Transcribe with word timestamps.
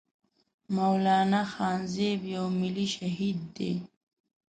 مولانا 0.77 1.41
خانزيب 1.53 2.19
يو 2.33 2.43
ملي 2.61 2.85
شهيد 2.95 3.37
دی 3.55 3.71